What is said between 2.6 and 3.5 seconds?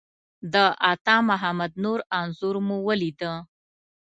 مو ولیده.